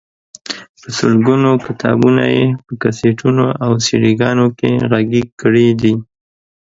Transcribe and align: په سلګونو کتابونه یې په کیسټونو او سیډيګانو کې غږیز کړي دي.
په 0.81 0.87
سلګونو 0.99 1.51
کتابونه 1.65 2.23
یې 2.35 2.45
په 2.65 2.71
کیسټونو 2.81 3.45
او 3.63 3.71
سیډيګانو 3.85 4.47
کې 4.59 4.71
غږیز 4.91 5.27
کړي 5.41 5.67
دي. 5.81 5.93